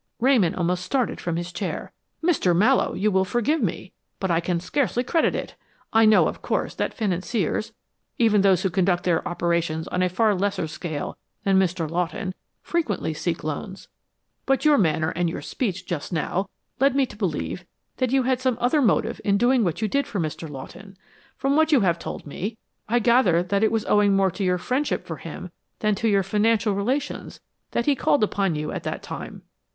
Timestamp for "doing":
19.37-19.63